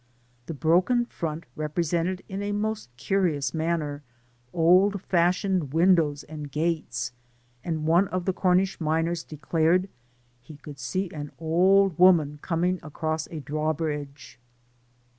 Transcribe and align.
The 0.47 0.55
broken 0.55 1.05
front 1.05 1.45
represented, 1.55 2.23
in 2.27 2.41
a 2.41 2.53
most 2.53 2.89
curious 2.97 3.53
manner, 3.53 4.01
old 4.51 4.99
fashioned 4.99 5.73
windows 5.73 6.23
and 6.23 6.51
gates, 6.51 7.11
and 7.63 7.85
one 7.85 8.07
of 8.07 8.25
the 8.25 8.33
Cornish 8.33 8.81
miners 8.81 9.23
declared" 9.23 9.89
he 10.41 10.57
could 10.57 10.79
see 10.79 11.11
an 11.11 11.31
old 11.37 11.99
woman 11.99 12.39
coming 12.41 12.79
across 12.81 13.27
a 13.27 13.41
draw 13.41 13.73
bridge." 13.73 14.39